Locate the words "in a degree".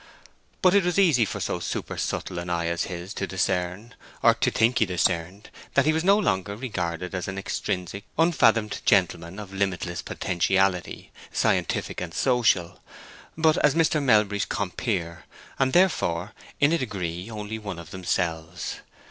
16.59-17.29